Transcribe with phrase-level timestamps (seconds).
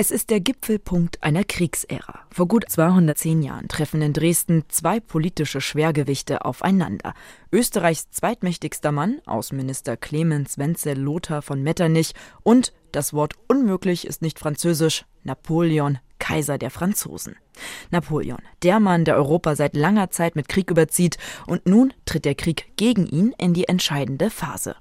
[0.00, 2.20] Es ist der Gipfelpunkt einer Kriegsära.
[2.30, 7.14] Vor gut 210 Jahren treffen in Dresden zwei politische Schwergewichte aufeinander.
[7.50, 12.12] Österreichs zweitmächtigster Mann, Außenminister Clemens Wenzel Lothar von Metternich
[12.44, 17.34] und das Wort unmöglich ist nicht französisch, Napoleon, Kaiser der Franzosen.
[17.90, 21.18] Napoleon, der Mann, der Europa seit langer Zeit mit Krieg überzieht,
[21.48, 24.76] und nun tritt der Krieg gegen ihn in die entscheidende Phase.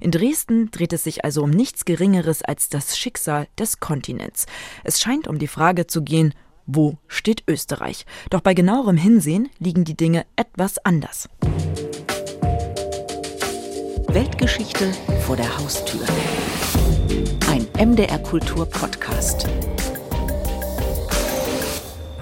[0.00, 4.46] In Dresden dreht es sich also um nichts Geringeres als das Schicksal des Kontinents.
[4.84, 6.34] Es scheint um die Frage zu gehen,
[6.66, 8.06] wo steht Österreich?
[8.30, 11.28] Doch bei genauerem Hinsehen liegen die Dinge etwas anders.
[14.08, 14.92] Weltgeschichte
[15.26, 16.04] vor der Haustür.
[17.48, 19.48] Ein MDR Kultur Podcast.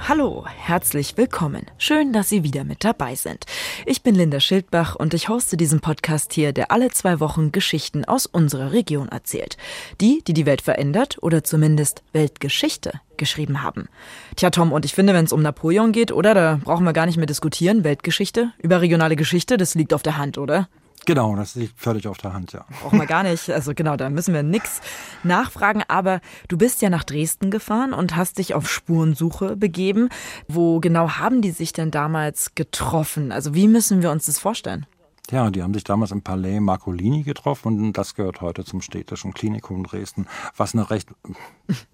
[0.09, 1.67] Hallo, herzlich willkommen.
[1.77, 3.45] Schön, dass Sie wieder mit dabei sind.
[3.85, 8.07] Ich bin Linda Schildbach und ich hoste diesen Podcast hier, der alle zwei Wochen Geschichten
[8.07, 9.59] aus unserer Region erzählt.
[10.01, 13.91] Die, die die Welt verändert oder zumindest Weltgeschichte geschrieben haben.
[14.35, 16.33] Tja, Tom, und ich finde, wenn es um Napoleon geht, oder?
[16.33, 17.85] Da brauchen wir gar nicht mehr diskutieren.
[17.85, 20.71] Weltgeschichte, überregionale Geschichte, das liegt auf der Hand, oder?
[21.09, 22.67] Genau, das liegt völlig auf der Hand, ja.
[22.83, 23.49] Brauchen wir gar nicht.
[23.49, 24.83] Also genau, da müssen wir nichts
[25.23, 25.83] nachfragen.
[25.89, 30.11] Aber du bist ja nach Dresden gefahren und hast dich auf Spurensuche begeben.
[30.49, 33.33] Wo genau haben die sich denn damals getroffen?
[33.33, 34.85] Also wie müssen wir uns das vorstellen?
[35.31, 39.35] Ja, die haben sich damals im Palais Marcolini getroffen und das gehört heute zum Städtischen
[39.35, 40.27] Klinikum Dresden,
[40.57, 41.11] was eine recht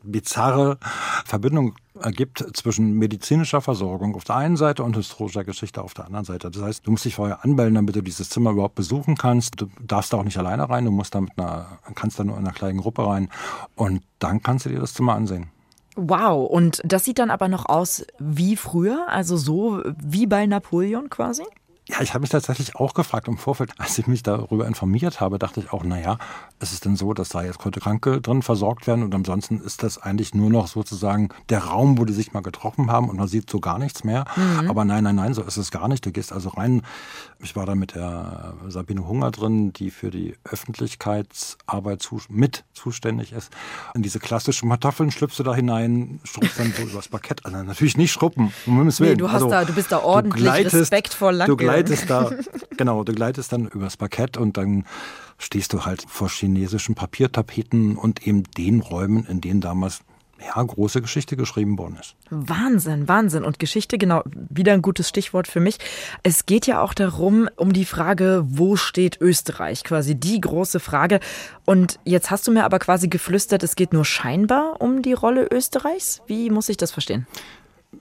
[0.04, 0.78] bizarre
[1.24, 6.24] Verbindung ergibt zwischen medizinischer Versorgung auf der einen Seite und historischer Geschichte auf der anderen
[6.24, 6.48] Seite.
[6.48, 9.60] Das heißt, du musst dich vorher anmelden, damit du dieses Zimmer überhaupt besuchen kannst.
[9.60, 12.36] Du darfst da auch nicht alleine rein, du musst da mit einer, kannst da nur
[12.36, 13.30] in einer kleinen Gruppe rein
[13.74, 15.50] und dann kannst du dir das Zimmer ansehen.
[15.96, 21.10] Wow, und das sieht dann aber noch aus wie früher, also so wie bei Napoleon
[21.10, 21.42] quasi?
[21.86, 25.38] Ja, ich habe mich tatsächlich auch gefragt im Vorfeld, als ich mich darüber informiert habe,
[25.38, 26.16] dachte ich auch, naja,
[26.58, 29.98] ist es denn so, dass da jetzt Kranke drin versorgt werden und ansonsten ist das
[29.98, 33.50] eigentlich nur noch sozusagen der Raum, wo die sich mal getroffen haben und man sieht
[33.50, 34.24] so gar nichts mehr.
[34.34, 34.70] Mhm.
[34.70, 36.06] Aber nein, nein, nein, so ist es gar nicht.
[36.06, 36.82] Du gehst also rein.
[37.42, 43.50] Ich war da mit der Sabine Hunger drin, die für die Öffentlichkeitsarbeit mit zuständig ist.
[43.94, 47.44] In diese klassischen Kartoffeln schlüpfst du da hinein, schrubbst dann so übers Parkett.
[47.44, 49.12] Also natürlich nicht schruppen, um Himmels Willen.
[49.12, 51.48] Nee, du, hast also, da, du bist da ordentlich respektvoll lang
[51.82, 52.30] gleitest da,
[52.76, 54.84] genau, du gleitest dann übers Parkett und dann
[55.38, 60.00] stehst du halt vor chinesischen Papiertapeten und eben den Räumen, in denen damals
[60.44, 62.16] ja, große Geschichte geschrieben worden ist.
[62.30, 63.44] Wahnsinn, Wahnsinn.
[63.44, 65.78] Und Geschichte, genau, wieder ein gutes Stichwort für mich.
[66.22, 69.84] Es geht ja auch darum, um die Frage, wo steht Österreich?
[69.84, 71.20] Quasi die große Frage.
[71.64, 75.48] Und jetzt hast du mir aber quasi geflüstert, es geht nur scheinbar um die Rolle
[75.50, 76.20] Österreichs.
[76.26, 77.26] Wie muss ich das verstehen?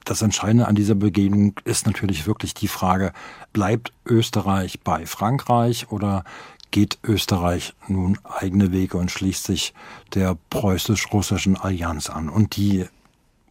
[0.06, 3.14] Das Entscheidende an dieser Begegnung ist natürlich wirklich die Frage,
[3.52, 6.24] bleibt Österreich bei Frankreich oder
[6.72, 9.74] geht Österreich nun eigene Wege und schließt sich
[10.14, 12.30] der preußisch-russischen Allianz an?
[12.30, 12.86] Und die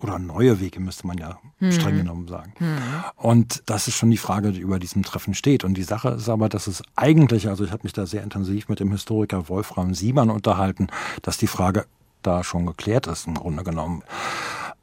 [0.02, 1.72] oder neue Wege müsste man ja hm.
[1.72, 2.52] streng genommen sagen.
[2.58, 2.76] Hm.
[3.16, 5.62] Und das ist schon die Frage, die über diesem Treffen steht.
[5.62, 8.68] Und die Sache ist aber, dass es eigentlich, also ich habe mich da sehr intensiv
[8.68, 10.88] mit dem Historiker Wolfram Siebern unterhalten,
[11.22, 11.86] dass die Frage
[12.22, 14.02] da schon geklärt ist im Grunde genommen.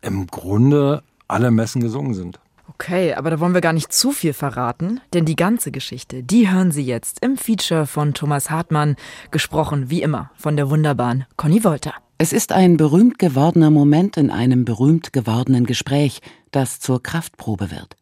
[0.02, 2.40] Im Grunde alle Messen gesungen sind.
[2.68, 6.50] Okay, aber da wollen wir gar nicht zu viel verraten, denn die ganze Geschichte, die
[6.50, 8.96] hören Sie jetzt im Feature von Thomas Hartmann,
[9.32, 11.94] gesprochen wie immer von der wunderbaren Conny Wolter.
[12.18, 17.96] Es ist ein berühmt gewordener Moment in einem berühmt gewordenen Gespräch, das zur Kraftprobe wird.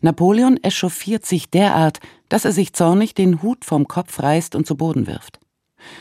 [0.00, 4.76] Napoleon echauffiert sich derart, dass er sich zornig den Hut vom Kopf reißt und zu
[4.76, 5.40] Boden wirft.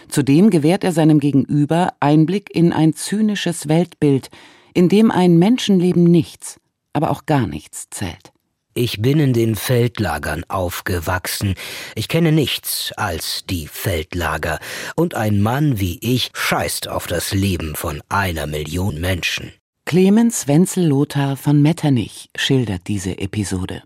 [0.10, 4.30] Zudem gewährt er seinem Gegenüber Einblick in ein zynisches Weltbild,
[4.76, 6.60] in dem ein Menschenleben nichts,
[6.94, 8.32] aber auch gar nichts zählt.
[8.78, 11.56] Ich bin in den Feldlagern aufgewachsen.
[11.96, 14.60] Ich kenne nichts als die Feldlager.
[14.98, 19.54] Und ein Mann wie ich scheißt auf das Leben von einer Million Menschen.
[19.86, 23.82] Clemens Wenzel Lothar von Metternich schildert diese Episode.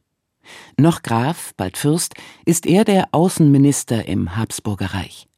[0.75, 5.28] Noch Graf, bald Fürst, ist er der Außenminister im Habsburger Reich.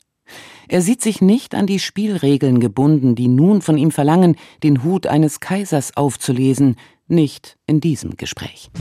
[0.72, 5.06] Er sieht sich nicht an die Spielregeln gebunden, die nun von ihm verlangen, den Hut
[5.06, 6.78] eines Kaisers aufzulesen,
[7.10, 8.72] nicht in diesem Gespräch.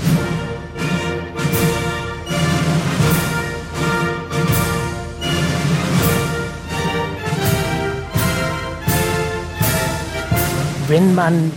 [10.87, 11.51] Wenn man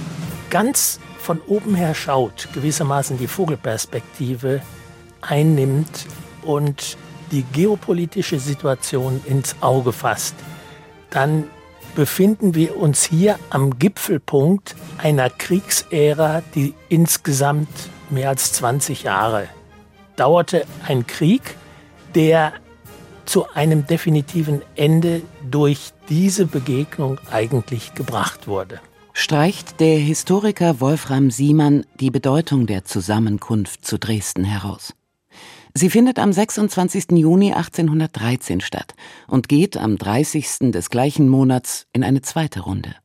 [0.50, 4.64] ganz von oben her schaut, gewissermaßen die Vogelperspektive
[5.22, 6.08] einnimmt
[6.42, 6.98] und
[7.34, 10.36] die geopolitische Situation ins Auge fasst,
[11.10, 11.46] dann
[11.96, 17.70] befinden wir uns hier am Gipfelpunkt einer Kriegsära, die insgesamt
[18.10, 19.50] mehr als 20 Jahre
[20.16, 20.66] dauerte.
[20.88, 21.42] Ein Krieg,
[22.16, 22.54] der
[23.26, 28.80] zu einem definitiven Ende durch diese Begegnung eigentlich gebracht wurde.
[29.14, 34.94] streicht der Historiker Wolfram Siemann die Bedeutung der Zusammenkunft zu Dresden heraus.
[35.76, 37.14] Sie findet am 26.
[37.14, 38.94] Juni 1813 statt
[39.28, 40.72] und geht am 30.
[40.72, 42.96] des gleichen Monats in eine zweite Runde.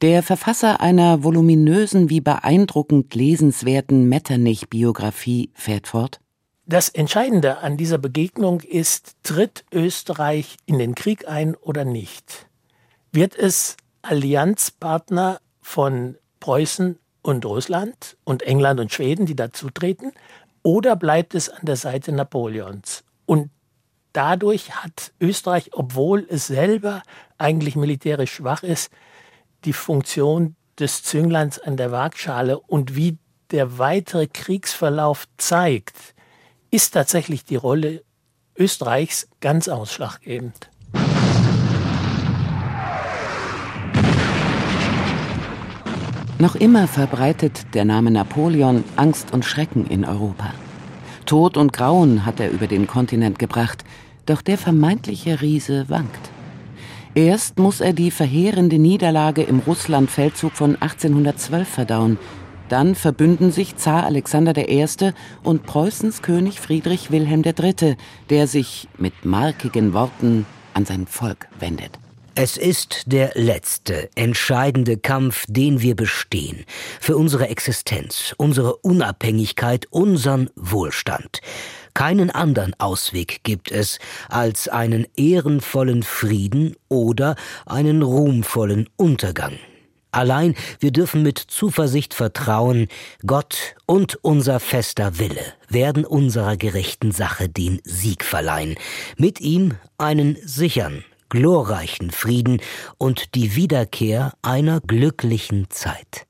[0.00, 6.20] Der Verfasser einer voluminösen wie beeindruckend lesenswerten Metternich-Biografie fährt fort.
[6.66, 12.46] Das Entscheidende an dieser Begegnung ist, tritt Österreich in den Krieg ein oder nicht?
[13.10, 20.12] Wird es Allianzpartner von Preußen und Russland und England und Schweden, die dazutreten,
[20.64, 23.04] oder bleibt es an der Seite Napoleons?
[23.26, 23.50] Und
[24.12, 27.02] dadurch hat Österreich, obwohl es selber
[27.38, 28.90] eigentlich militärisch schwach ist,
[29.64, 33.18] die Funktion des Züngleins an der Waagschale und wie
[33.50, 36.14] der weitere Kriegsverlauf zeigt,
[36.70, 38.02] ist tatsächlich die Rolle
[38.56, 40.70] Österreichs ganz ausschlaggebend.
[46.44, 50.52] Noch immer verbreitet der Name Napoleon Angst und Schrecken in Europa.
[51.24, 53.82] Tod und Grauen hat er über den Kontinent gebracht,
[54.26, 56.30] doch der vermeintliche Riese wankt.
[57.14, 62.18] Erst muss er die verheerende Niederlage im Russlandfeldzug von 1812 verdauen.
[62.68, 64.86] Dann verbünden sich Zar Alexander I.
[65.44, 67.96] und Preußens König Friedrich Wilhelm III.,
[68.28, 70.44] der sich mit markigen Worten
[70.74, 72.03] an sein Volk wendet.
[72.36, 76.64] Es ist der letzte, entscheidende Kampf, den wir bestehen.
[77.00, 81.38] Für unsere Existenz, unsere Unabhängigkeit, unseren Wohlstand.
[81.94, 87.36] Keinen anderen Ausweg gibt es als einen ehrenvollen Frieden oder
[87.66, 89.56] einen ruhmvollen Untergang.
[90.10, 92.88] Allein wir dürfen mit Zuversicht vertrauen,
[93.24, 98.74] Gott und unser fester Wille werden unserer gerechten Sache den Sieg verleihen,
[99.16, 101.04] mit ihm einen sichern,
[101.34, 102.60] glorreichen Frieden
[102.96, 106.28] und die Wiederkehr einer glücklichen Zeit.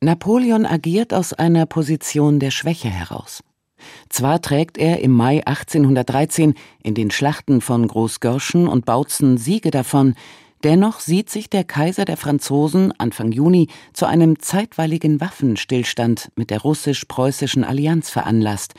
[0.00, 3.44] Napoleon agiert aus einer Position der Schwäche heraus.
[4.08, 10.16] Zwar trägt er im Mai 1813 in den Schlachten von Großgörschen und Bautzen Siege davon,
[10.64, 16.62] dennoch sieht sich der Kaiser der Franzosen Anfang Juni zu einem zeitweiligen Waffenstillstand mit der
[16.62, 18.74] russisch-preußischen Allianz veranlasst,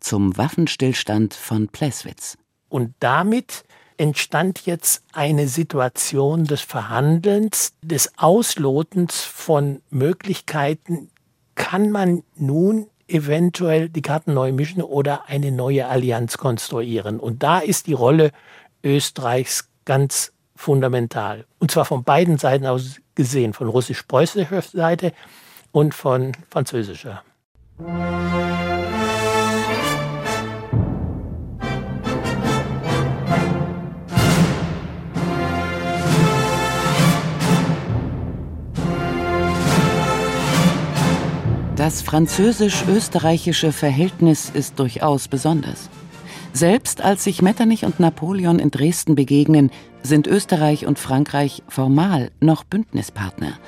[0.00, 2.38] zum Waffenstillstand von Pleswitz.
[2.68, 3.62] Und damit
[3.96, 11.10] entstand jetzt eine Situation des Verhandelns, des Auslotens von Möglichkeiten,
[11.54, 17.20] kann man nun eventuell die Karten neu mischen oder eine neue Allianz konstruieren.
[17.20, 18.32] Und da ist die Rolle
[18.82, 21.44] Österreichs ganz fundamental.
[21.58, 25.12] Und zwar von beiden Seiten aus gesehen, von russisch-preußischer Seite
[25.72, 27.22] und von französischer.
[41.82, 45.90] Das französisch-österreichische Verhältnis ist durchaus besonders.
[46.52, 52.62] Selbst als sich Metternich und Napoleon in Dresden begegnen, sind Österreich und Frankreich formal noch
[52.62, 53.58] Bündnispartner.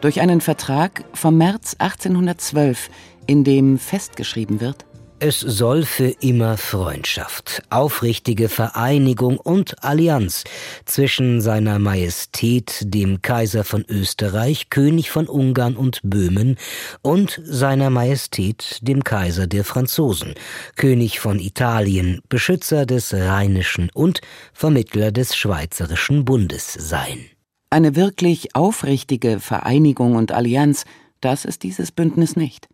[0.00, 2.90] Durch einen Vertrag vom März 1812,
[3.28, 4.84] in dem festgeschrieben wird,
[5.20, 10.44] es soll für immer Freundschaft, aufrichtige Vereinigung und Allianz
[10.86, 16.56] zwischen seiner Majestät, dem Kaiser von Österreich, König von Ungarn und Böhmen,
[17.02, 20.34] und seiner Majestät, dem Kaiser der Franzosen,
[20.76, 24.22] König von Italien, Beschützer des Rheinischen und
[24.54, 27.26] Vermittler des Schweizerischen Bundes sein.
[27.68, 30.86] Eine wirklich aufrichtige Vereinigung und Allianz,
[31.20, 32.69] das ist dieses Bündnis nicht.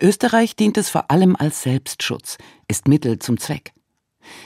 [0.00, 3.72] Österreich dient es vor allem als Selbstschutz, ist Mittel zum Zweck.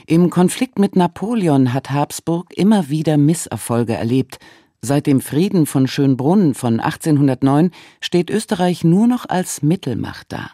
[0.07, 4.39] Im Konflikt mit Napoleon hat Habsburg immer wieder Misserfolge erlebt.
[4.81, 10.51] Seit dem Frieden von Schönbrunn von 1809 steht Österreich nur noch als Mittelmacht da.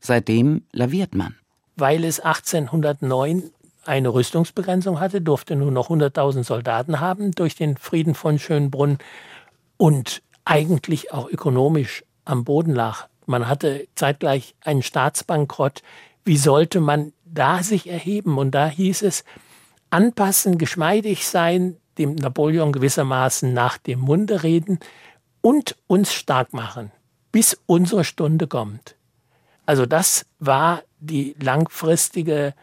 [0.00, 1.34] Seitdem laviert man.
[1.76, 3.50] Weil es 1809
[3.84, 8.98] eine Rüstungsbegrenzung hatte, durfte nur noch 100.000 Soldaten haben durch den Frieden von Schönbrunn
[9.76, 13.08] und eigentlich auch ökonomisch am Boden lag.
[13.26, 15.82] Man hatte zeitgleich einen Staatsbankrott.
[16.24, 18.38] Wie sollte man da sich erheben?
[18.38, 19.24] Und da hieß es,
[19.90, 24.78] anpassen, geschmeidig sein, dem Napoleon gewissermaßen nach dem Munde reden
[25.40, 26.92] und uns stark machen,
[27.32, 28.96] bis unsere Stunde kommt.
[29.64, 32.54] Also das war die langfristige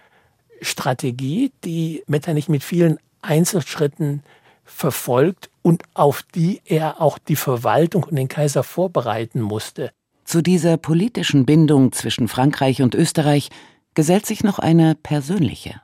[0.62, 4.24] Strategie, die Metternich mit vielen Einzelschritten
[4.64, 9.92] verfolgt und auf die er auch die Verwaltung und den Kaiser vorbereiten musste.
[10.26, 13.50] Zu dieser politischen Bindung zwischen Frankreich und Österreich
[13.94, 15.82] gesellt sich noch eine persönliche.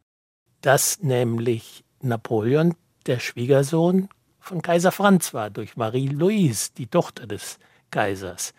[0.62, 7.60] Dass nämlich Napoleon, der Schwiegersohn, von Kaiser Franz war, durch Marie-Louise, die Tochter des
[7.92, 8.54] Kaisers.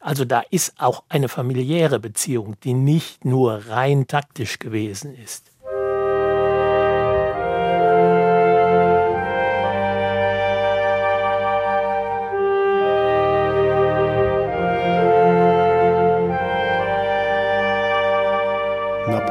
[0.00, 5.50] Also da ist auch eine familiäre Beziehung, die nicht nur rein taktisch gewesen ist.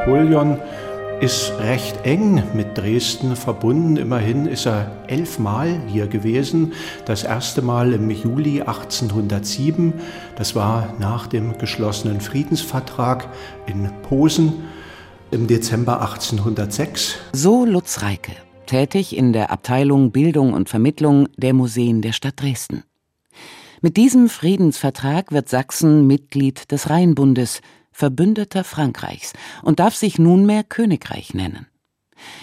[0.06, 0.60] Napoleon
[1.20, 3.96] ist recht eng mit Dresden verbunden.
[3.96, 6.74] Immerhin ist er elfmal hier gewesen.
[7.06, 9.94] Das erste Mal im Juli 1807.
[10.36, 13.28] Das war nach dem geschlossenen Friedensvertrag
[13.66, 14.52] in Posen
[15.32, 17.16] im Dezember 1806.
[17.32, 18.30] So Lutz Reike,
[18.66, 22.84] tätig in der Abteilung Bildung und Vermittlung der Museen der Stadt Dresden.
[23.80, 27.60] Mit diesem Friedensvertrag wird Sachsen Mitglied des Rheinbundes–
[27.96, 31.66] Verbündeter Frankreichs und darf sich nunmehr Königreich nennen.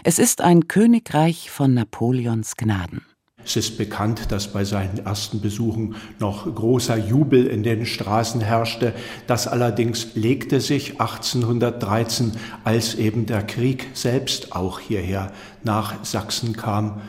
[0.03, 3.05] Es ist ein Königreich von Napoleons Gnaden.
[3.45, 8.95] Es ist bekannt, dass bei seinen ersten Besuchen noch großer Jubel in den Straßen herrschte.
[9.27, 12.31] Das allerdings legte sich 1813,
[12.63, 15.31] als eben der Krieg selbst auch hierher
[15.63, 17.01] nach Sachsen kam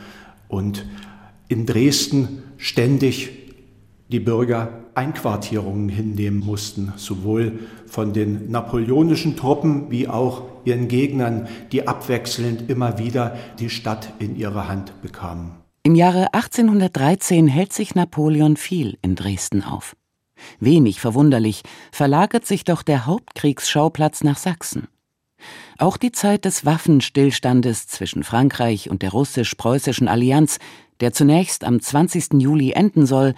[0.48, 0.84] und
[1.48, 3.43] in Dresden ständig
[4.08, 11.88] die Bürger Einquartierungen hinnehmen mussten, sowohl von den napoleonischen Truppen wie auch ihren Gegnern, die
[11.88, 15.52] abwechselnd immer wieder die Stadt in ihre Hand bekamen.
[15.82, 19.96] Im Jahre 1813 hält sich Napoleon viel in Dresden auf.
[20.58, 24.88] Wenig verwunderlich verlagert sich doch der Hauptkriegsschauplatz nach Sachsen.
[25.78, 30.58] Auch die Zeit des Waffenstillstandes zwischen Frankreich und der russisch-preußischen Allianz,
[31.00, 32.34] der zunächst am 20.
[32.40, 33.34] Juli enden soll,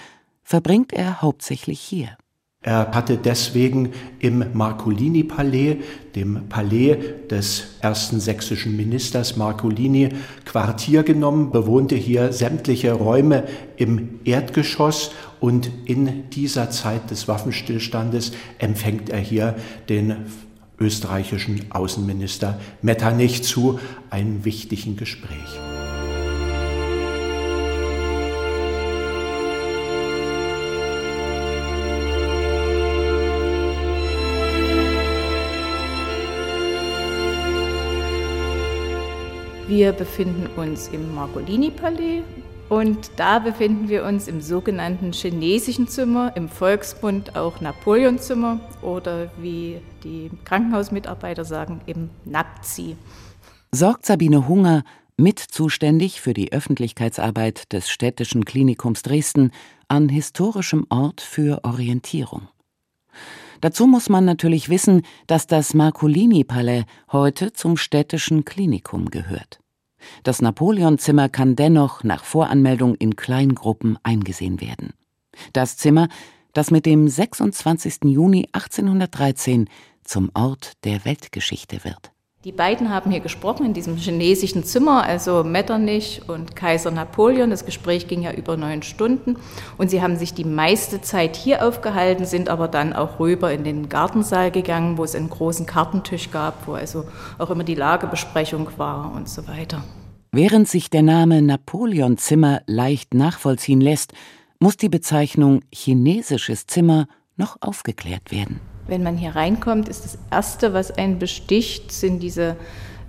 [0.46, 2.16] verbringt er hauptsächlich hier.
[2.62, 5.78] Er hatte deswegen im Marcolini-Palais,
[6.14, 6.96] dem Palais
[7.28, 10.10] des ersten sächsischen Ministers Marcolini,
[10.44, 13.44] Quartier genommen, bewohnte hier sämtliche Räume
[13.76, 15.10] im Erdgeschoss
[15.40, 19.56] und in dieser Zeit des Waffenstillstandes empfängt er hier
[19.88, 20.26] den
[20.78, 25.75] österreichischen Außenminister Metternich zu einem wichtigen Gespräch.
[39.68, 42.22] Wir befinden uns im Margolini-Palais
[42.68, 49.80] und da befinden wir uns im sogenannten chinesischen Zimmer, im Volksmund auch Napoleonzimmer oder wie
[50.04, 52.96] die Krankenhausmitarbeiter sagen, im Napzi.
[53.72, 54.84] Sorgt Sabine Hunger,
[55.16, 59.50] mit zuständig für die Öffentlichkeitsarbeit des städtischen Klinikums Dresden,
[59.88, 62.48] an historischem Ort für Orientierung.
[63.60, 69.60] Dazu muss man natürlich wissen, dass das Marcolini-Palais heute zum städtischen Klinikum gehört.
[70.22, 74.92] Das Napoleonzimmer kann dennoch nach Voranmeldung in Kleingruppen eingesehen werden.
[75.52, 76.08] Das Zimmer,
[76.52, 78.04] das mit dem 26.
[78.04, 79.68] Juni 1813
[80.04, 82.12] zum Ort der Weltgeschichte wird.
[82.46, 87.50] Die beiden haben hier gesprochen in diesem chinesischen Zimmer, also Metternich und Kaiser Napoleon.
[87.50, 89.34] Das Gespräch ging ja über neun Stunden
[89.78, 93.64] und sie haben sich die meiste Zeit hier aufgehalten, sind aber dann auch rüber in
[93.64, 97.06] den Gartensaal gegangen, wo es einen großen Kartentisch gab, wo also
[97.38, 99.82] auch immer die Lagebesprechung war und so weiter.
[100.30, 104.12] Während sich der Name Napoleon-Zimmer leicht nachvollziehen lässt,
[104.60, 108.60] muss die Bezeichnung chinesisches Zimmer noch aufgeklärt werden.
[108.88, 112.56] Wenn man hier reinkommt, ist das Erste, was einen besticht, sind diese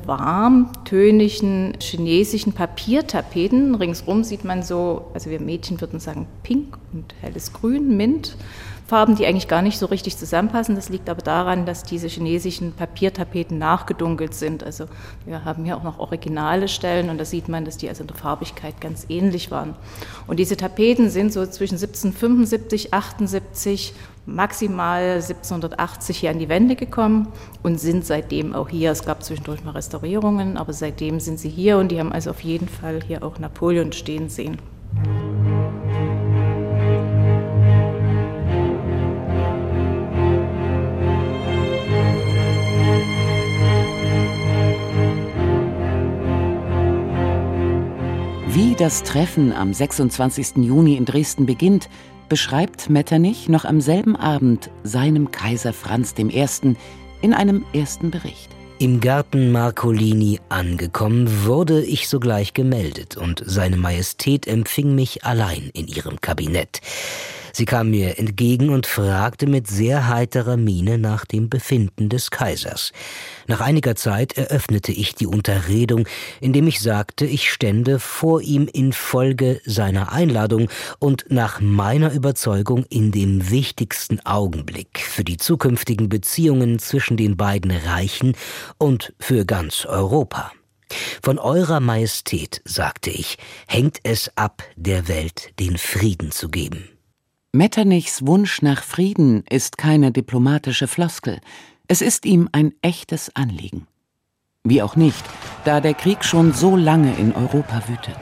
[0.05, 3.75] warmtönigen chinesischen Papiertapeten.
[3.75, 8.35] Ringsrum sieht man so, also wir Mädchen würden sagen pink und helles Grün, Mint.
[8.87, 10.75] Farben, die eigentlich gar nicht so richtig zusammenpassen.
[10.75, 14.63] Das liegt aber daran, dass diese chinesischen Papiertapeten nachgedunkelt sind.
[14.63, 14.85] Also
[15.25, 18.07] wir haben hier auch noch originale Stellen und da sieht man, dass die also in
[18.07, 19.75] der Farbigkeit ganz ähnlich waren.
[20.25, 23.93] Und diese Tapeten sind so zwischen 1775, 78
[24.25, 27.27] maximal 1780 hier an die Wände gekommen
[27.63, 28.91] und sind seitdem auch hier.
[28.91, 32.41] Es gab zwischendurch mal Restaurierungen, aber seitdem sind sie hier und die haben also auf
[32.41, 34.57] jeden Fall hier auch Napoleon stehen sehen.
[48.77, 50.57] Das Treffen am 26.
[50.57, 51.89] Juni in Dresden beginnt,
[52.29, 56.75] beschreibt Metternich noch am selben Abend seinem Kaiser Franz I.
[57.21, 58.49] in einem ersten Bericht.
[58.77, 65.87] Im Garten Marcolini angekommen, wurde ich sogleich gemeldet und seine Majestät empfing mich allein in
[65.87, 66.81] ihrem Kabinett.
[67.57, 72.91] Sie kam mir entgegen und fragte mit sehr heiterer Miene nach dem Befinden des Kaisers.
[73.47, 76.07] Nach einiger Zeit eröffnete ich die Unterredung,
[76.39, 83.11] indem ich sagte, ich stände vor ihm infolge seiner Einladung und nach meiner Überzeugung in
[83.11, 88.35] dem wichtigsten Augenblick für die zukünftigen Beziehungen zwischen den beiden Reichen
[88.77, 90.51] und für ganz Europa.
[91.23, 96.89] Von Eurer Majestät, sagte ich, hängt es ab, der Welt den Frieden zu geben.
[97.53, 101.39] Metternichs Wunsch nach Frieden ist keine diplomatische Floskel,
[101.87, 103.87] es ist ihm ein echtes Anliegen.
[104.65, 105.23] Wie auch nicht,
[105.63, 108.17] da der Krieg schon so lange in Europa wütet.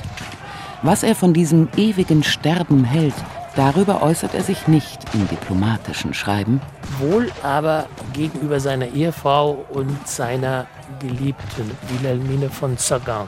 [0.84, 3.16] Was er von diesem ewigen Sterben hält,
[3.56, 6.62] darüber äußert er sich nicht in diplomatischen Schreiben.
[7.00, 10.68] Wohl aber gegenüber seiner Ehefrau und seiner
[11.00, 13.28] Geliebten Wilhelmine von Sagan.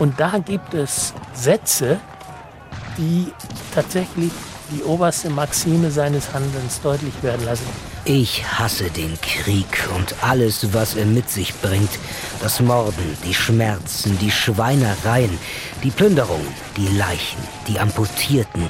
[0.00, 2.00] Und da gibt es Sätze,
[2.96, 3.28] die
[3.72, 4.32] tatsächlich
[4.70, 7.66] die oberste Maxime seines Handelns deutlich werden lassen.
[8.04, 11.90] Ich hasse den Krieg und alles, was er mit sich bringt.
[12.40, 15.36] Das Morden, die Schmerzen, die Schweinereien,
[15.82, 18.68] die Plünderungen, die Leichen, die Amputierten,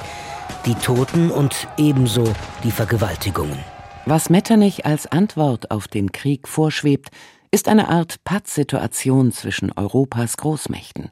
[0.65, 2.25] die Toten und ebenso
[2.63, 3.59] die Vergewaltigungen.
[4.05, 7.09] Was Metternich als Antwort auf den Krieg vorschwebt,
[7.51, 11.09] ist eine Art Pattsituation zwischen Europas Großmächten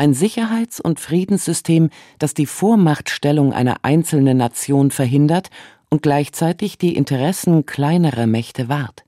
[0.00, 5.50] ein Sicherheits- und Friedenssystem, das die Vormachtstellung einer einzelnen Nation verhindert
[5.90, 9.04] und gleichzeitig die Interessen kleinerer Mächte wahrt.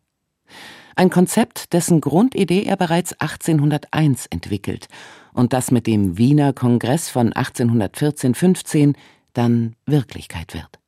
[0.94, 4.88] Ein Konzept, dessen Grundidee er bereits 1801 entwickelt
[5.32, 8.94] und das mit dem Wiener Kongress von 1814-15
[9.32, 10.81] dann Wirklichkeit wird.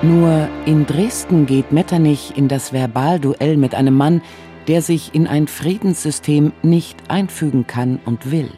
[0.00, 4.22] Nur in Dresden geht Metternich in das Verbalduell mit einem Mann,
[4.68, 8.48] der sich in ein Friedenssystem nicht einfügen kann und will,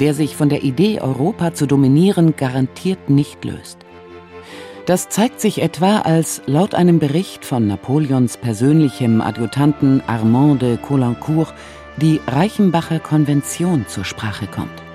[0.00, 3.78] der sich von der Idee, Europa zu dominieren, garantiert nicht löst.
[4.86, 11.52] Das zeigt sich etwa, als laut einem Bericht von Napoleons persönlichem Adjutanten Armand de Caulaincourt
[11.98, 14.87] die Reichenbacher Konvention zur Sprache kommt.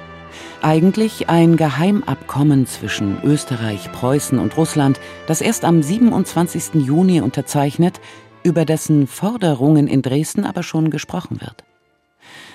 [0.63, 4.97] Eigentlich ein Geheimabkommen zwischen Österreich, Preußen und Russland,
[5.27, 6.75] das erst am 27.
[6.75, 7.99] Juni unterzeichnet,
[8.43, 11.65] über dessen Forderungen in Dresden aber schon gesprochen wird.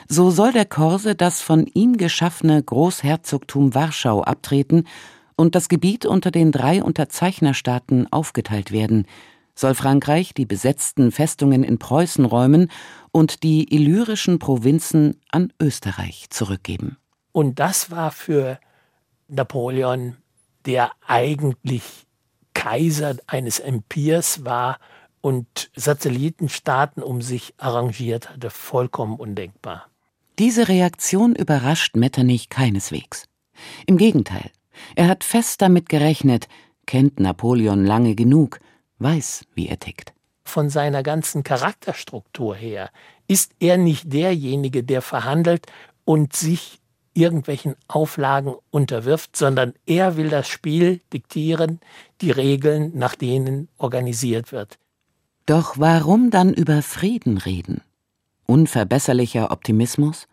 [0.08, 4.84] So soll der Korse das von ihm geschaffene Großherzogtum Warschau abtreten
[5.36, 9.04] und das Gebiet unter den drei Unterzeichnerstaaten aufgeteilt werden,
[9.54, 12.70] soll Frankreich die besetzten Festungen in Preußen räumen
[13.12, 16.96] und die illyrischen Provinzen an Österreich zurückgeben.
[17.32, 18.58] Und das war für
[19.28, 20.16] Napoleon,
[20.66, 21.82] der eigentlich
[22.54, 24.78] Kaiser eines Empirs war
[25.20, 29.86] und Satellitenstaaten um sich arrangiert hatte, vollkommen undenkbar.
[30.38, 33.24] Diese Reaktion überrascht Metternich keineswegs.
[33.86, 34.50] Im Gegenteil,
[34.94, 36.48] er hat fest damit gerechnet,
[36.86, 38.60] kennt Napoleon lange genug,
[38.98, 40.14] weiß, wie er tickt.
[40.44, 42.90] Von seiner ganzen Charakterstruktur her
[43.26, 45.66] ist er nicht derjenige, der verhandelt
[46.04, 46.77] und sich
[47.18, 51.80] irgendwelchen Auflagen unterwirft, sondern er will das Spiel diktieren,
[52.20, 54.78] die Regeln, nach denen organisiert wird.
[55.46, 57.80] Doch warum dann über Frieden reden?
[58.46, 60.28] Unverbesserlicher Optimismus?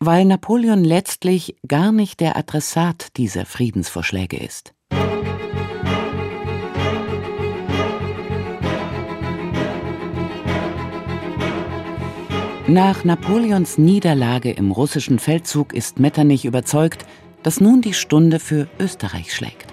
[0.00, 4.74] Weil Napoleon letztlich gar nicht der Adressat dieser Friedensvorschläge ist.
[12.74, 17.06] Nach Napoleons Niederlage im russischen Feldzug ist Metternich überzeugt,
[17.44, 19.72] dass nun die Stunde für Österreich schlägt.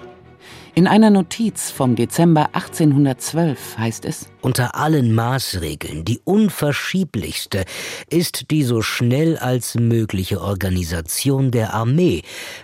[0.75, 7.65] In einer Notiz vom Dezember 1812 heißt es Unter allen Maßregeln die unverschieblichste
[8.11, 12.21] ist die so schnell als mögliche Organisation der Armee,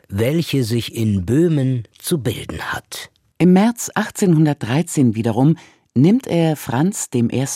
[0.08, 3.10] welche sich in Böhmen zu bilden hat.
[3.40, 5.58] Im März 1813 wiederum
[5.96, 7.48] nimmt er Franz I.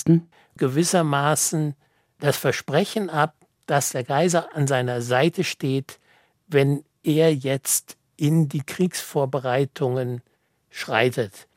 [0.57, 1.75] gewissermaßen
[2.21, 5.99] das Versprechen ab, dass der Kaiser an seiner Seite steht,
[6.47, 10.21] wenn er jetzt in die Kriegsvorbereitungen
[10.69, 11.47] schreitet.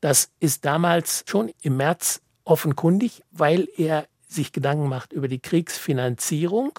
[0.00, 6.78] Das ist damals schon im März offenkundig, weil er sich Gedanken macht über die Kriegsfinanzierung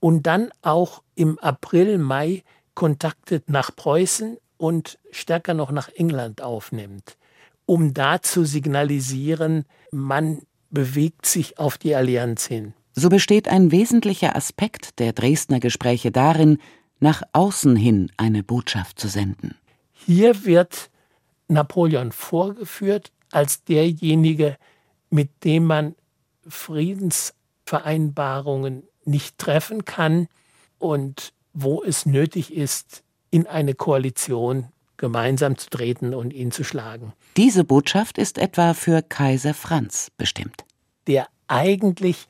[0.00, 2.42] und dann auch im April, Mai
[2.74, 7.16] Kontakte nach Preußen und stärker noch nach England aufnimmt,
[7.66, 10.42] um da zu signalisieren, man
[10.76, 12.74] bewegt sich auf die Allianz hin.
[12.92, 16.58] So besteht ein wesentlicher Aspekt der Dresdner Gespräche darin,
[17.00, 19.54] nach außen hin eine Botschaft zu senden.
[19.94, 20.90] Hier wird
[21.48, 24.58] Napoleon vorgeführt als derjenige,
[25.08, 25.94] mit dem man
[26.46, 30.28] Friedensvereinbarungen nicht treffen kann
[30.78, 34.66] und wo es nötig ist, in eine Koalition
[34.98, 37.14] gemeinsam zu treten und ihn zu schlagen.
[37.38, 40.65] Diese Botschaft ist etwa für Kaiser Franz bestimmt.
[41.06, 42.28] Der eigentlich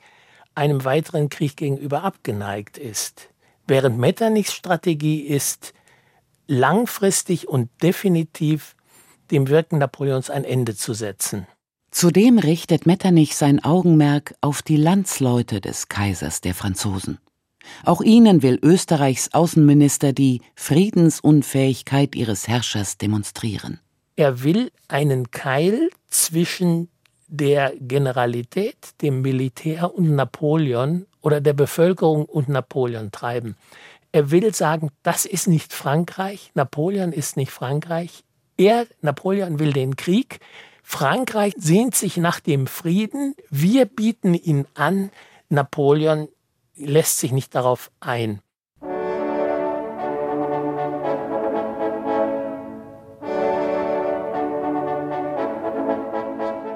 [0.55, 3.29] einem weiteren Krieg gegenüber abgeneigt ist.
[3.67, 5.73] Während Metternichs Strategie ist,
[6.47, 8.75] langfristig und definitiv
[9.31, 11.47] dem Wirken Napoleons ein Ende zu setzen.
[11.91, 17.19] Zudem richtet Metternich sein Augenmerk auf die Landsleute des Kaisers der Franzosen.
[17.83, 23.79] Auch ihnen will Österreichs Außenminister die Friedensunfähigkeit ihres Herrschers demonstrieren.
[24.15, 26.89] Er will einen Keil zwischen
[27.27, 33.55] der Generalität, dem Militär und Napoleon oder der Bevölkerung und Napoleon treiben.
[34.11, 38.23] Er will sagen, das ist nicht Frankreich, Napoleon ist nicht Frankreich.
[38.57, 40.39] Er, Napoleon, will den Krieg.
[40.81, 43.35] Frankreich sehnt sich nach dem Frieden.
[43.49, 45.11] Wir bieten ihn an.
[45.49, 46.27] Napoleon
[46.75, 48.41] lässt sich nicht darauf ein.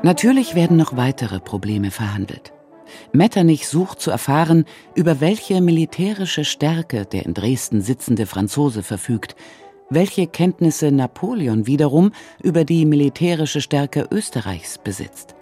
[0.04, 2.54] Natürlich werden noch weitere Probleme verhandelt.
[3.14, 9.36] Metternich sucht zu erfahren, über welche militärische Stärke der in Dresden sitzende Franzose verfügt,
[9.92, 15.36] welche Kenntnisse Napoleon wiederum über die militärische Stärke Österreichs besitzt.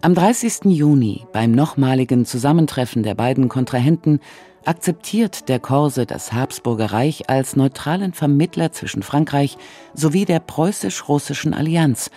[0.00, 0.64] Am 30.
[0.64, 4.20] Juni, beim nochmaligen Zusammentreffen der beiden Kontrahenten,
[4.64, 9.58] akzeptiert der Korse das Habsburger Reich als neutralen Vermittler zwischen Frankreich
[9.92, 12.10] sowie der preußisch-russischen Allianz,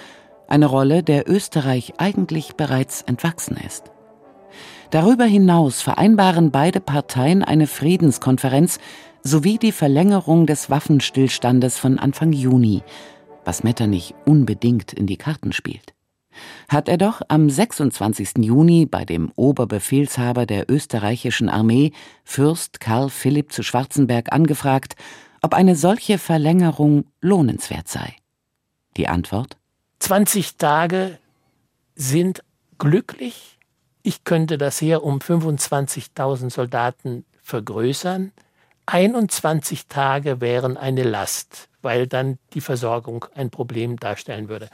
[0.47, 3.91] eine Rolle, der Österreich eigentlich bereits entwachsen ist.
[4.91, 8.79] Darüber hinaus vereinbaren beide Parteien eine Friedenskonferenz
[9.23, 12.83] sowie die Verlängerung des Waffenstillstandes von Anfang Juni,
[13.45, 15.93] was Metternich unbedingt in die Karten spielt
[16.69, 18.39] hat er doch am 26.
[18.39, 21.91] Juni bei dem Oberbefehlshaber der österreichischen Armee,
[22.23, 24.95] Fürst Karl Philipp zu Schwarzenberg, angefragt,
[25.41, 28.15] ob eine solche Verlängerung lohnenswert sei.
[28.97, 29.57] Die Antwort?
[30.03, 31.17] 20 Tage
[31.95, 32.43] sind
[32.77, 33.57] glücklich.
[34.01, 38.33] Ich könnte das Heer um 25.000 Soldaten vergrößern.
[38.85, 44.67] 21 Tage wären eine Last, weil dann die Versorgung ein Problem darstellen würde.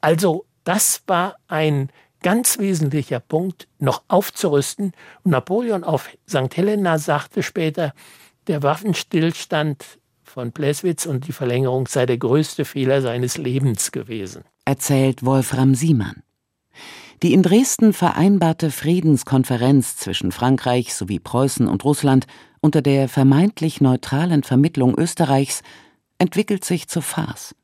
[0.00, 4.94] Also das war ein ganz wesentlicher Punkt, noch aufzurüsten.
[5.22, 6.56] Und Napoleon auf St.
[6.56, 7.94] Helena sagte später,
[8.48, 9.84] der Waffenstillstand
[10.24, 14.42] von Pleswitz und die Verlängerung sei der größte Fehler seines Lebens gewesen.
[14.66, 16.22] Erzählt Wolfram Siemann.
[17.22, 22.26] Die in Dresden vereinbarte Friedenskonferenz zwischen Frankreich sowie Preußen und Russland
[22.60, 25.62] unter der vermeintlich neutralen Vermittlung Österreichs
[26.18, 27.54] entwickelt sich zur Farce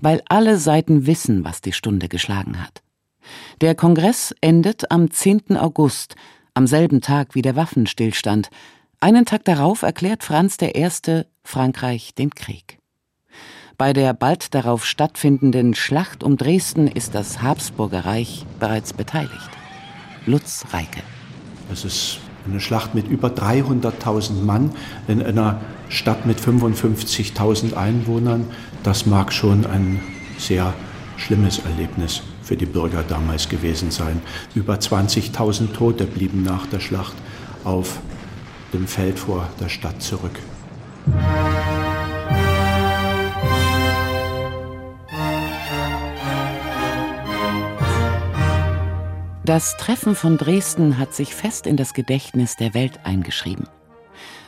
[0.00, 2.82] weil alle Seiten wissen, was die Stunde geschlagen hat.
[3.60, 5.56] Der Kongress endet am 10.
[5.56, 6.14] August,
[6.54, 8.48] am selben Tag wie der Waffenstillstand.
[9.00, 10.88] Einen Tag darauf erklärt Franz I.
[11.44, 12.77] Frankreich den Krieg.
[13.78, 19.50] Bei der bald darauf stattfindenden Schlacht um Dresden ist das Habsburger Reich bereits beteiligt.
[20.26, 21.00] Lutz Reike.
[21.68, 24.72] Das ist eine Schlacht mit über 300.000 Mann
[25.06, 28.46] in einer Stadt mit 55.000 Einwohnern.
[28.82, 30.00] Das mag schon ein
[30.38, 30.74] sehr
[31.16, 34.20] schlimmes Erlebnis für die Bürger damals gewesen sein.
[34.56, 37.14] Über 20.000 Tote blieben nach der Schlacht
[37.62, 38.00] auf
[38.72, 40.36] dem Feld vor der Stadt zurück.
[49.48, 53.66] Das Treffen von Dresden hat sich fest in das Gedächtnis der Welt eingeschrieben,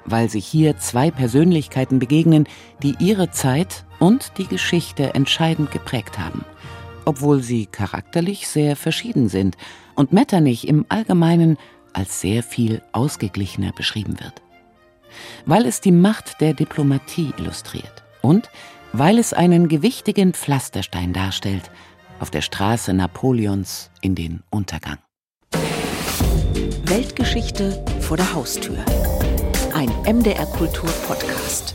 [0.04, 2.46] weil sich hier zwei Persönlichkeiten begegnen,
[2.82, 6.44] die ihre Zeit und die Geschichte entscheidend geprägt haben,
[7.06, 9.56] obwohl sie charakterlich sehr verschieden sind
[9.94, 11.56] und Metternich im Allgemeinen
[11.94, 14.42] als sehr viel ausgeglichener beschrieben wird.
[15.46, 18.50] Weil es die Macht der Diplomatie illustriert und
[18.92, 21.70] weil es einen gewichtigen Pflasterstein darstellt,
[22.20, 24.98] auf der Straße Napoleons in den Untergang.
[26.84, 28.84] Weltgeschichte vor der Haustür.
[29.74, 31.74] Ein MDR Kultur Podcast.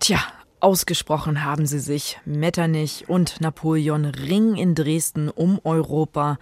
[0.00, 0.20] Tja,
[0.64, 2.18] Ausgesprochen haben sie sich.
[2.24, 6.38] Metternich und Napoleon ringen in Dresden um Europa.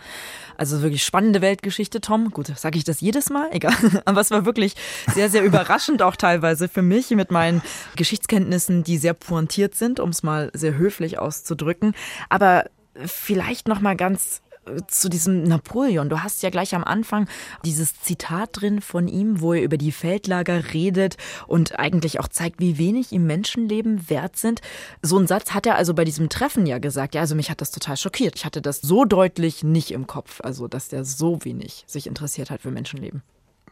[0.56, 2.30] Also wirklich spannende Weltgeschichte, Tom.
[2.30, 3.48] Gut, sage ich das jedes Mal?
[3.50, 3.74] Egal.
[4.04, 4.76] Aber es war wirklich
[5.12, 7.62] sehr, sehr überraschend auch teilweise für mich mit meinen
[7.96, 11.92] Geschichtskenntnissen, die sehr pointiert sind, um es mal sehr höflich auszudrücken.
[12.28, 16.08] Aber vielleicht noch mal ganz äh, zu diesem Napoleon.
[16.08, 17.28] Du hast ja gleich am Anfang
[17.64, 22.60] dieses Zitat drin von ihm, wo er über die Feldlager redet und eigentlich auch zeigt,
[22.60, 24.60] wie wenig ihm Menschenleben wert sind.
[25.02, 27.14] So einen Satz hat er also bei diesem Treffen ja gesagt.
[27.14, 28.36] Ja, also mich hat das total schockiert.
[28.36, 32.50] Ich hatte das so deutlich nicht im Kopf, also dass der so wenig sich interessiert
[32.50, 33.22] hat für Menschenleben.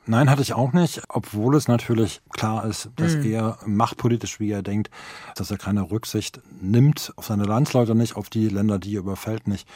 [0.06, 3.32] Nein, hatte ich auch nicht, obwohl es natürlich klar ist, dass mhm.
[3.32, 4.90] er machtpolitisch, wie er denkt,
[5.36, 9.46] dass er keine Rücksicht nimmt auf seine Landsleute nicht, auf die Länder, die er überfällt
[9.46, 9.68] nicht.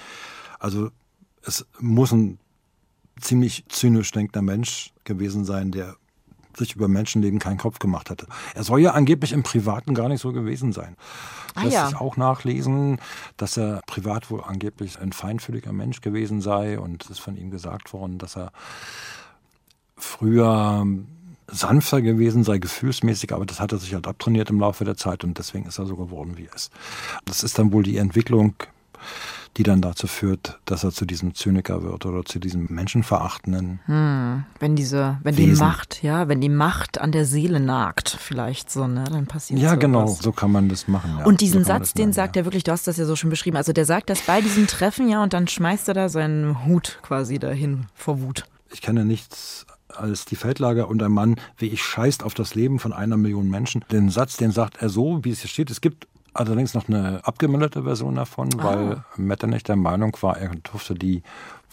[0.59, 0.91] Also
[1.43, 2.39] es muss ein
[3.21, 5.97] ziemlich zynisch denkender Mensch gewesen sein, der
[6.57, 8.27] sich über Menschenleben keinen Kopf gemacht hatte.
[8.55, 10.97] Er soll ja angeblich im Privaten gar nicht so gewesen sein.
[11.55, 11.87] Ah, lässt ja.
[11.89, 13.01] sich auch nachlesen,
[13.37, 17.51] dass er privat wohl angeblich ein feinfühliger Mensch gewesen sei und es ist von ihm
[17.51, 18.53] gesagt worden, dass er
[19.97, 20.87] früher
[21.47, 25.25] sanfter gewesen sei, gefühlsmäßig, aber das hat er sich halt abtrainiert im Laufe der Zeit
[25.25, 26.73] und deswegen ist er so geworden, wie er ist.
[27.25, 28.55] Das ist dann wohl die Entwicklung,
[29.57, 33.81] die dann dazu führt, dass er zu diesem Zyniker wird oder zu diesem menschenverachtenden.
[33.87, 35.55] Hm, wenn diese, wenn Wesen.
[35.55, 39.61] die Macht, ja, wenn die Macht an der Seele nagt, vielleicht so, ne, dann passiert
[39.61, 41.19] Ja, so genau, so kann man das machen.
[41.19, 41.25] Ja.
[41.25, 42.43] Und diesen so Satz, den sagt ja.
[42.43, 43.57] er wirklich, du hast das ja so schon beschrieben.
[43.57, 46.99] Also der sagt das bei diesem Treffen, ja, und dann schmeißt er da seinen Hut
[47.03, 48.47] quasi dahin vor Wut.
[48.73, 52.79] Ich kenne nichts als die Feldlager und ein Mann wie ich scheißt auf das Leben
[52.79, 53.85] von einer Million Menschen.
[53.91, 55.71] Den Satz, den sagt er so, wie es hier steht.
[55.71, 58.65] Es gibt allerdings noch eine abgemilderte Version davon, ah.
[58.65, 61.23] weil Metternich der Meinung war, er durfte die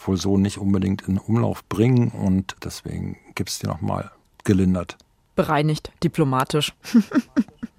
[0.06, 4.12] wohl so nicht unbedingt in Umlauf bringen und deswegen gibt es die nochmal
[4.44, 4.98] gelindert.
[5.36, 6.74] Bereinigt, diplomatisch.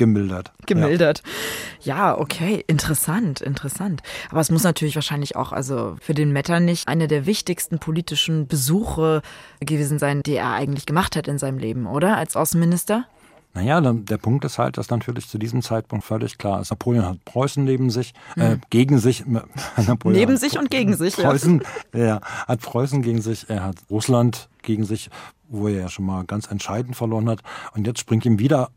[0.00, 0.50] Gemildert.
[0.64, 1.22] Gemildert.
[1.82, 1.96] Ja.
[1.96, 2.18] ja.
[2.18, 4.02] okay, interessant, interessant.
[4.30, 9.20] Aber es muss natürlich wahrscheinlich auch, also für den Metternich eine der wichtigsten politischen Besuche
[9.60, 12.16] gewesen sein, die er eigentlich gemacht hat in seinem Leben, oder?
[12.16, 13.04] Als Außenminister?
[13.52, 17.22] Naja, der Punkt ist halt, dass natürlich zu diesem Zeitpunkt völlig klar ist, Napoleon hat
[17.26, 18.60] Preußen neben sich, äh, mhm.
[18.70, 19.24] gegen sich.
[19.76, 21.16] Napoleon neben sich und gegen sich.
[21.16, 22.04] Preußen, ja.
[22.04, 25.10] ja, hat Preußen gegen sich, er hat Russland gegen sich,
[25.50, 27.40] wo er ja schon mal ganz entscheidend verloren hat.
[27.74, 28.70] Und jetzt springt ihm wieder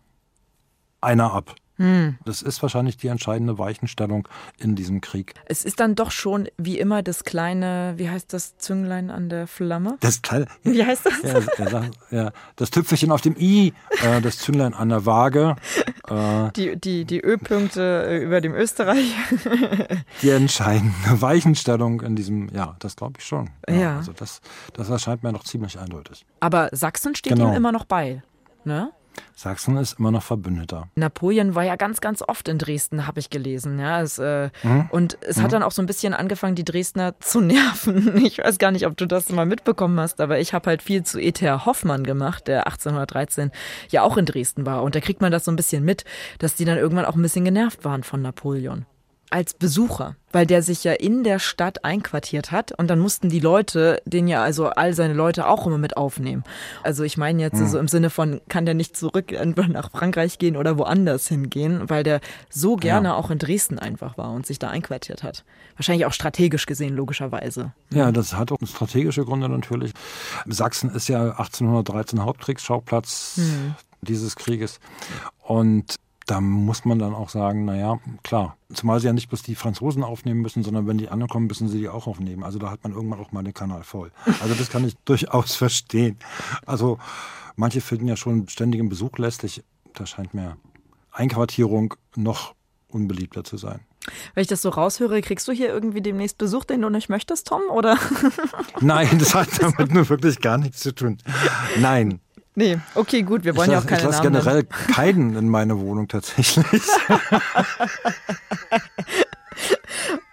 [1.03, 1.55] einer ab.
[1.77, 2.17] Hm.
[2.23, 4.27] Das ist wahrscheinlich die entscheidende Weichenstellung
[4.59, 5.33] in diesem Krieg.
[5.45, 9.47] Es ist dann doch schon wie immer das kleine, wie heißt das Zünglein an der
[9.47, 9.97] Flamme?
[9.99, 10.45] Das kleine.
[10.61, 11.21] Wie heißt das?
[11.23, 15.55] Ja, sagt, ja, das Tüpfelchen auf dem I, äh, das Zünglein an der Waage.
[16.07, 19.15] Äh, die, die, die Ö-Punkte äh, über dem Österreich.
[20.21, 23.49] die entscheidende Weichenstellung in diesem, ja, das glaube ich schon.
[23.67, 23.97] Ja, ja.
[23.97, 24.41] Also das,
[24.73, 26.23] das erscheint mir noch ziemlich eindeutig.
[26.39, 27.49] Aber Sachsen steht genau.
[27.49, 28.21] ihm immer noch bei,
[28.63, 28.91] ne?
[29.35, 30.89] Sachsen ist immer noch Verbündeter.
[30.95, 33.79] Napoleon war ja ganz, ganz oft in Dresden, habe ich gelesen.
[33.79, 34.87] Ja, es, äh, mhm.
[34.91, 35.41] Und es mhm.
[35.43, 38.23] hat dann auch so ein bisschen angefangen, die Dresdner zu nerven.
[38.25, 41.03] Ich weiß gar nicht, ob du das mal mitbekommen hast, aber ich habe halt viel
[41.03, 41.65] zu E.T.R.
[41.65, 43.51] Hoffmann gemacht, der 1813
[43.89, 44.83] ja auch in Dresden war.
[44.83, 46.05] Und da kriegt man das so ein bisschen mit,
[46.39, 48.85] dass die dann irgendwann auch ein bisschen genervt waren von Napoleon
[49.33, 53.39] als Besucher, weil der sich ja in der Stadt einquartiert hat und dann mussten die
[53.39, 56.43] Leute den ja also all seine Leute auch immer mit aufnehmen.
[56.83, 57.67] Also ich meine jetzt mhm.
[57.67, 59.33] so im Sinne von, kann der nicht zurück
[59.69, 63.15] nach Frankreich gehen oder woanders hingehen, weil der so gerne ja.
[63.15, 65.43] auch in Dresden einfach war und sich da einquartiert hat.
[65.77, 67.73] Wahrscheinlich auch strategisch gesehen, logischerweise.
[67.91, 69.93] Ja, das hat auch strategische Gründe natürlich.
[70.45, 73.37] Sachsen ist ja 1813 Hauptkriegsschauplatz.
[73.37, 74.79] Mhm dieses Krieges.
[75.41, 79.55] Und da muss man dann auch sagen, naja, klar, zumal sie ja nicht bloß die
[79.55, 82.43] Franzosen aufnehmen müssen, sondern wenn die anderen kommen, müssen sie die auch aufnehmen.
[82.43, 84.11] Also da hat man irgendwann auch mal den Kanal voll.
[84.41, 86.17] Also das kann ich durchaus verstehen.
[86.65, 86.97] Also
[87.55, 89.63] manche finden ja schon ständigen Besuch lästig.
[89.93, 90.57] Da scheint mir
[91.11, 92.55] Einquartierung noch
[92.87, 93.81] unbeliebter zu sein.
[94.33, 97.47] Wenn ich das so raushöre, kriegst du hier irgendwie demnächst Besuch, den du nicht möchtest,
[97.47, 97.97] Tom, oder?
[98.81, 101.17] Nein, das hat damit nur wirklich gar nichts zu tun.
[101.79, 102.19] Nein,
[102.55, 105.79] Nee, okay, gut, wir wollen ich ja auch keine ich lasse generell keinen in meine
[105.79, 106.65] Wohnung tatsächlich.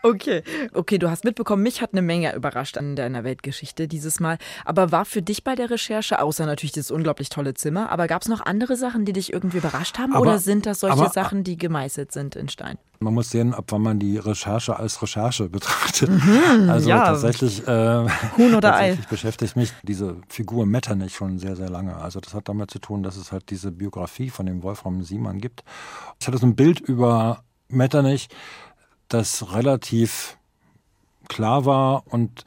[0.02, 4.38] Okay, okay, du hast mitbekommen, mich hat eine Menge überrascht an deiner Weltgeschichte dieses Mal.
[4.64, 8.22] Aber war für dich bei der Recherche, außer natürlich das unglaublich tolle Zimmer, aber gab
[8.22, 10.14] es noch andere Sachen, die dich irgendwie überrascht haben?
[10.14, 12.78] Aber, oder sind das solche aber, Sachen, die gemeißelt sind in Stein?
[13.00, 16.10] Man muss sehen, ab wann man die Recherche als Recherche betrachtet.
[16.10, 17.04] Mhm, also ja.
[17.04, 18.98] tatsächlich, äh, Huhn oder Ei.
[19.08, 21.96] beschäftigt mich diese Figur Metternich schon sehr, sehr lange.
[21.96, 25.40] Also das hat damit zu tun, dass es halt diese Biografie von dem Wolfram Siemann
[25.40, 25.62] gibt.
[26.20, 28.28] Ich hatte so ein Bild über Metternich,
[29.10, 30.38] das relativ
[31.28, 32.44] klar war und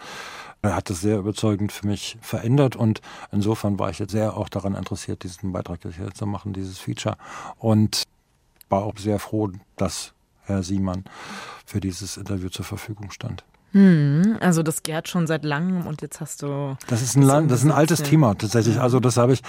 [0.62, 4.50] er hat das sehr überzeugend für mich verändert und insofern war ich jetzt sehr auch
[4.50, 7.18] daran interessiert, diesen Beitrag hier zu machen, dieses Feature
[7.58, 8.04] und
[8.70, 10.14] war auch sehr froh, dass
[10.46, 11.04] Herr Siemann
[11.66, 13.44] für dieses Interview zur Verfügung stand.
[13.72, 16.78] Hm, also das gärt schon seit langem und jetzt hast du.
[16.88, 18.80] Das ist ein, das ist ein altes Thema tatsächlich.
[18.80, 19.42] Also das habe ich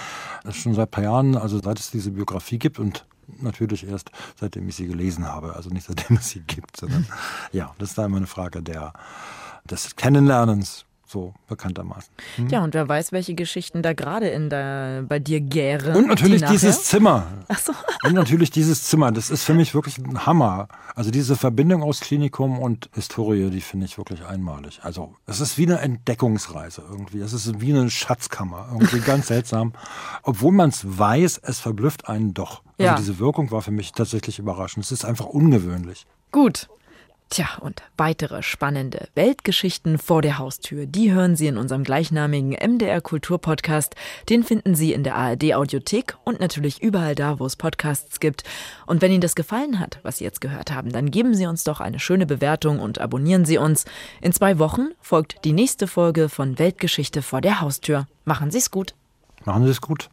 [0.50, 3.07] schon seit ein paar Jahren, also seit es diese Biografie gibt und
[3.40, 5.54] natürlich erst seitdem ich sie gelesen habe.
[5.56, 7.06] Also nicht seitdem es sie gibt, sondern
[7.52, 8.92] ja, das ist da immer eine Frage der
[9.64, 12.12] des Kennenlernens so bekanntermaßen.
[12.36, 12.48] Hm?
[12.48, 15.96] Ja, und wer weiß, welche Geschichten da gerade in der, bei dir gären.
[15.96, 17.26] Und natürlich die dieses Zimmer.
[17.48, 17.72] Ach so.
[18.04, 19.12] Und natürlich dieses Zimmer.
[19.12, 20.68] Das ist für mich wirklich ein Hammer.
[20.94, 24.80] Also diese Verbindung aus Klinikum und Historie, die finde ich wirklich einmalig.
[24.82, 27.20] Also es ist wie eine Entdeckungsreise irgendwie.
[27.20, 28.68] Es ist wie eine Schatzkammer.
[28.72, 29.72] Irgendwie ganz seltsam.
[30.22, 32.62] Obwohl man es weiß, es verblüfft einen doch.
[32.78, 32.96] Also ja.
[32.96, 34.84] diese Wirkung war für mich tatsächlich überraschend.
[34.84, 36.06] Es ist einfach ungewöhnlich.
[36.32, 36.68] Gut,
[37.30, 43.00] Tja, und weitere spannende Weltgeschichten vor der Haustür, die hören Sie in unserem gleichnamigen MDR
[43.00, 43.96] Kulturpodcast.
[44.28, 48.44] Den finden Sie in der ARD Audiothek und natürlich überall da, wo es Podcasts gibt.
[48.87, 51.64] Und wenn Ihnen das gefallen hat, was Sie jetzt gehört haben, dann geben Sie uns
[51.64, 53.84] doch eine schöne Bewertung und abonnieren Sie uns.
[54.20, 58.06] In zwei Wochen folgt die nächste Folge von Weltgeschichte vor der Haustür.
[58.24, 58.94] Machen Sie es gut.
[59.44, 60.08] Machen Sie es gut.